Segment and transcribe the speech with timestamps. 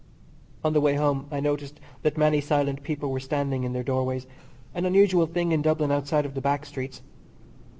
[0.63, 4.25] On the way home I noticed that many silent people were standing in their doorways
[4.73, 7.03] an unusual thing in Dublin outside of the back streets.